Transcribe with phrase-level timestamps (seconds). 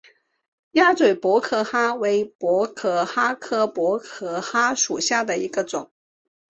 [0.71, 5.91] 鸭嘴薄壳蛤为薄壳蛤科薄壳蛤属下的一个种。